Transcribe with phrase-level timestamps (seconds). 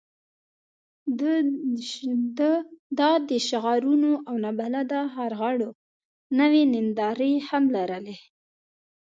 [2.99, 5.69] دا د شعارونو او نابلده غرغړو
[6.39, 8.17] نوې نندارې هم لرلې.